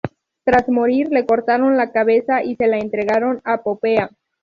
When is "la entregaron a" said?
2.65-3.61